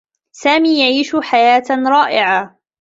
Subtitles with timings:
[0.31, 2.59] سامي يعيش حياة رائعة.